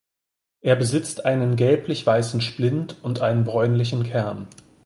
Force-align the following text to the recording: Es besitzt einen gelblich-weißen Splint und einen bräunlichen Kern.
Es 0.61 0.75
besitzt 0.79 1.25
einen 1.25 1.55
gelblich-weißen 1.55 2.41
Splint 2.41 2.95
und 3.03 3.21
einen 3.21 3.43
bräunlichen 3.43 4.01
Kern. 4.01 4.47